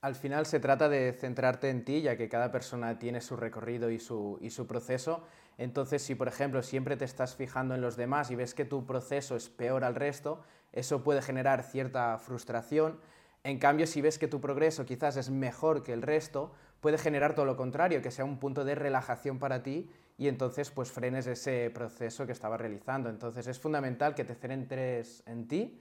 Al 0.00 0.14
final 0.14 0.46
se 0.46 0.60
trata 0.60 0.88
de 0.88 1.12
centrarte 1.12 1.70
en 1.70 1.84
ti, 1.84 2.02
ya 2.02 2.16
que 2.16 2.28
cada 2.28 2.52
persona 2.52 2.98
tiene 3.00 3.20
su 3.20 3.36
recorrido 3.36 3.90
y 3.90 3.98
su, 3.98 4.38
y 4.40 4.50
su 4.50 4.66
proceso. 4.66 5.24
Entonces, 5.58 6.02
si 6.02 6.14
por 6.14 6.28
ejemplo 6.28 6.62
siempre 6.62 6.96
te 6.96 7.04
estás 7.04 7.34
fijando 7.34 7.74
en 7.74 7.80
los 7.80 7.96
demás 7.96 8.30
y 8.30 8.36
ves 8.36 8.54
que 8.54 8.64
tu 8.64 8.86
proceso 8.86 9.34
es 9.34 9.48
peor 9.48 9.82
al 9.82 9.96
resto, 9.96 10.40
eso 10.72 11.02
puede 11.02 11.20
generar 11.20 11.64
cierta 11.64 12.16
frustración. 12.18 13.00
En 13.42 13.58
cambio, 13.58 13.88
si 13.88 14.00
ves 14.00 14.18
que 14.18 14.28
tu 14.28 14.40
progreso 14.40 14.86
quizás 14.86 15.16
es 15.16 15.30
mejor 15.30 15.82
que 15.82 15.92
el 15.92 16.02
resto, 16.02 16.52
puede 16.80 16.96
generar 16.96 17.34
todo 17.34 17.46
lo 17.46 17.56
contrario, 17.56 18.00
que 18.00 18.12
sea 18.12 18.24
un 18.24 18.38
punto 18.38 18.64
de 18.64 18.76
relajación 18.76 19.40
para 19.40 19.64
ti 19.64 19.90
y 20.18 20.26
entonces 20.26 20.70
pues 20.70 20.90
frenes 20.90 21.28
ese 21.28 21.70
proceso 21.70 22.26
que 22.26 22.32
estabas 22.32 22.60
realizando. 22.60 23.08
Entonces 23.08 23.46
es 23.46 23.58
fundamental 23.58 24.14
que 24.16 24.24
te 24.24 24.34
centres 24.34 25.22
en 25.26 25.46
ti 25.46 25.80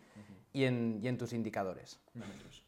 y, 0.53 0.65
en, 0.65 0.99
y 1.01 1.07
en 1.07 1.17
tus 1.17 1.33
indicadores. 1.33 1.99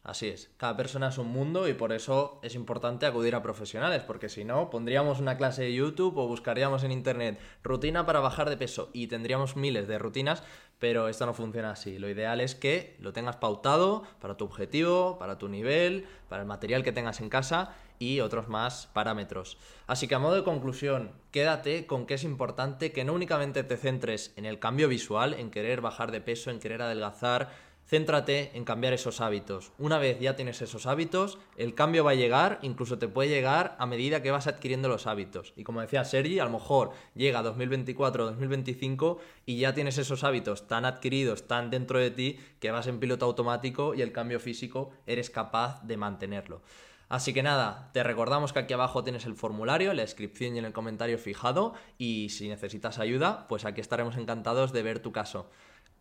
Así 0.03 0.27
es, 0.27 0.49
cada 0.57 0.75
persona 0.75 1.09
es 1.09 1.19
un 1.19 1.27
mundo 1.27 1.67
y 1.67 1.75
por 1.75 1.93
eso 1.93 2.39
es 2.41 2.55
importante 2.55 3.05
acudir 3.05 3.35
a 3.35 3.43
profesionales, 3.43 4.01
porque 4.01 4.29
si 4.29 4.43
no, 4.43 4.71
pondríamos 4.71 5.19
una 5.19 5.37
clase 5.37 5.61
de 5.63 5.73
YouTube 5.73 6.17
o 6.17 6.27
buscaríamos 6.27 6.83
en 6.83 6.91
Internet 6.91 7.39
rutina 7.61 8.05
para 8.05 8.19
bajar 8.19 8.49
de 8.49 8.57
peso 8.57 8.89
y 8.91 9.05
tendríamos 9.07 9.55
miles 9.55 9.87
de 9.87 9.99
rutinas, 9.99 10.43
pero 10.79 11.09
esto 11.09 11.25
no 11.25 11.33
funciona 11.33 11.71
así. 11.71 11.99
Lo 11.99 12.09
ideal 12.09 12.41
es 12.41 12.55
que 12.55 12.95
lo 12.99 13.13
tengas 13.13 13.35
pautado 13.35 14.03
para 14.19 14.37
tu 14.37 14.45
objetivo, 14.45 15.19
para 15.19 15.37
tu 15.37 15.49
nivel, 15.49 16.07
para 16.29 16.41
el 16.41 16.47
material 16.47 16.83
que 16.83 16.93
tengas 16.93 17.19
en 17.19 17.29
casa 17.29 17.75
y 17.99 18.21
otros 18.21 18.47
más 18.47 18.87
parámetros. 18.93 19.57
Así 19.85 20.07
que 20.07 20.15
a 20.15 20.19
modo 20.19 20.35
de 20.35 20.43
conclusión, 20.43 21.11
quédate 21.31 21.85
con 21.85 22.05
que 22.05 22.13
es 22.13 22.23
importante 22.23 22.93
que 22.93 23.03
no 23.03 23.13
únicamente 23.13 23.63
te 23.63 23.75
centres 23.75 24.33
en 24.37 24.45
el 24.45 24.57
cambio 24.57 24.87
visual, 24.87 25.33
en 25.33 25.51
querer 25.51 25.81
bajar 25.81 26.11
de 26.11 26.21
peso, 26.21 26.49
en 26.49 26.59
querer 26.59 26.81
adelgazar, 26.81 27.49
Céntrate 27.89 28.51
en 28.53 28.65
cambiar 28.65 28.93
esos 28.93 29.19
hábitos. 29.19 29.71
Una 29.79 29.97
vez 29.97 30.19
ya 30.19 30.35
tienes 30.35 30.61
esos 30.61 30.85
hábitos, 30.85 31.39
el 31.57 31.73
cambio 31.73 32.03
va 32.03 32.11
a 32.11 32.15
llegar, 32.15 32.59
incluso 32.61 32.99
te 32.99 33.07
puede 33.07 33.29
llegar 33.29 33.75
a 33.79 33.87
medida 33.87 34.21
que 34.21 34.29
vas 34.29 34.45
adquiriendo 34.45 34.89
los 34.89 35.07
hábitos. 35.07 35.53
Y 35.55 35.63
como 35.63 35.81
decía 35.81 36.05
Sergi, 36.05 36.37
a 36.37 36.45
lo 36.45 36.51
mejor 36.51 36.91
llega 37.15 37.41
2024 37.41 38.23
o 38.23 38.27
2025 38.27 39.17
y 39.47 39.57
ya 39.57 39.73
tienes 39.73 39.97
esos 39.97 40.23
hábitos 40.23 40.67
tan 40.67 40.85
adquiridos, 40.85 41.47
tan 41.47 41.71
dentro 41.71 41.97
de 41.97 42.11
ti, 42.11 42.39
que 42.59 42.69
vas 42.69 42.85
en 42.85 42.99
piloto 42.99 43.25
automático 43.25 43.95
y 43.95 44.03
el 44.03 44.11
cambio 44.11 44.39
físico 44.39 44.91
eres 45.07 45.31
capaz 45.31 45.81
de 45.81 45.97
mantenerlo. 45.97 46.61
Así 47.07 47.33
que 47.33 47.41
nada, 47.41 47.89
te 47.91 48.03
recordamos 48.03 48.53
que 48.53 48.59
aquí 48.59 48.73
abajo 48.75 49.03
tienes 49.03 49.25
el 49.25 49.33
formulario, 49.33 49.95
la 49.95 50.03
descripción 50.03 50.55
y 50.55 50.59
en 50.59 50.65
el 50.65 50.73
comentario 50.73 51.17
fijado 51.17 51.73
y 51.97 52.29
si 52.29 52.49
necesitas 52.49 52.99
ayuda, 52.99 53.47
pues 53.47 53.65
aquí 53.65 53.81
estaremos 53.81 54.15
encantados 54.15 54.73
de 54.73 54.83
ver 54.83 54.99
tu 54.99 55.11
caso. 55.11 55.49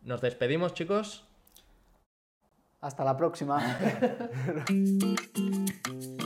Nos 0.03 0.21
despedimos 0.21 0.75
chicos. 0.75 1.28
Hasta 2.81 3.03
la 3.03 3.17
próxima. 3.17 3.59